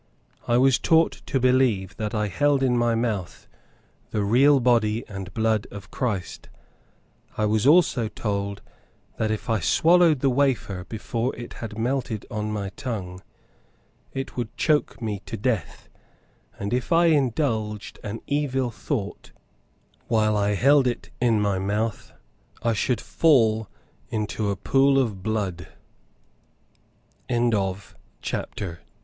I 0.47 0.57
was 0.57 0.79
taught 0.79 1.21
to 1.27 1.39
believe 1.39 1.95
that 1.97 2.15
I 2.15 2.27
held 2.27 2.63
in 2.63 2.75
my 2.75 2.95
mouth 2.95 3.47
the 4.09 4.23
real 4.23 4.59
body 4.59 5.05
and 5.07 5.31
blood 5.35 5.67
of 5.69 5.91
Christ. 5.91 6.49
I 7.37 7.45
was 7.45 7.67
also 7.67 8.07
told 8.07 8.63
that 9.17 9.29
if 9.29 9.47
I 9.47 9.59
swallowed 9.59 10.21
the 10.21 10.29
wafer 10.31 10.85
before 10.85 11.35
it 11.35 11.53
had 11.61 11.77
melted 11.77 12.25
on 12.31 12.51
my 12.51 12.69
tongue, 12.69 13.21
IT 14.11 14.35
WOULD 14.35 14.57
CHOKE 14.57 15.03
ME 15.03 15.21
TO 15.23 15.37
DEATH; 15.37 15.87
and 16.57 16.73
if 16.73 16.91
I 16.91 17.05
indulged 17.05 17.99
an 18.03 18.21
evil 18.25 18.71
thought 18.71 19.31
while 20.07 20.35
I 20.35 20.55
held 20.55 20.87
it 20.87 21.11
in 21.21 21.39
my 21.39 21.59
mouth 21.59 22.11
I 22.63 22.73
SHOULD 22.73 23.01
FALL 23.01 23.69
INTO 24.09 24.49
A 24.49 24.55
POOL 24.55 24.97
OF 24.97 25.21
BLOOD. 25.21 25.67
CHAPTER 27.29 27.29
III. 27.29 27.69
THE 27.69 28.75
NURSERY. 28.75 28.77